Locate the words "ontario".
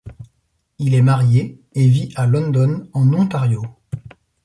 3.13-3.61